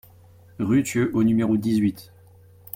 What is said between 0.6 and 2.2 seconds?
Thieux au numéro dix-huit